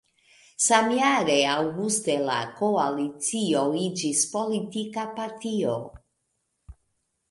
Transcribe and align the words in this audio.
Samjare 0.67 1.35
aŭguste 1.49 2.17
la 2.31 2.39
koalicio 2.63 3.63
iĝis 3.85 4.27
politika 4.35 5.09
partio. 5.23 5.81